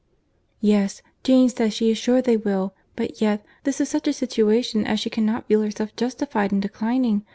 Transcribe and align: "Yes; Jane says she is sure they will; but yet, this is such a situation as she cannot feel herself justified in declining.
"Yes; 0.61 1.03
Jane 1.23 1.49
says 1.49 1.75
she 1.75 1.91
is 1.91 1.97
sure 1.99 2.23
they 2.23 2.35
will; 2.35 2.73
but 2.95 3.21
yet, 3.21 3.45
this 3.65 3.79
is 3.79 3.87
such 3.89 4.07
a 4.07 4.13
situation 4.13 4.83
as 4.83 4.99
she 4.99 5.11
cannot 5.11 5.47
feel 5.47 5.61
herself 5.61 5.95
justified 5.95 6.51
in 6.51 6.59
declining. 6.59 7.23